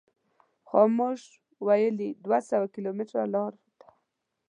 خاموش 0.69 1.21
ویلي 1.67 2.09
دوه 2.23 2.39
سوه 2.49 2.65
کیلومتره 2.73 3.23
لار 3.33 3.51
ده. 3.79 3.87